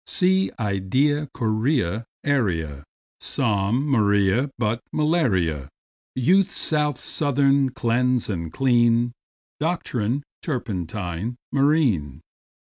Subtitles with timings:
[0.07, 2.85] Sea, idea, guinea, area,
[3.19, 5.69] Psalm; Maria, but malaria;
[6.15, 9.13] Youth, south, southern; cleanse and clean;
[9.59, 12.21] Doctrine, turpentine, marine.